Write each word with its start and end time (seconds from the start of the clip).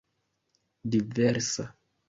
diversa 0.89 1.69